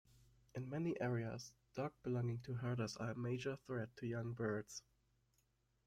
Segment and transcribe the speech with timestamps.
[0.55, 4.81] In many areas, dogs belonging to herders are a major threat to young birds.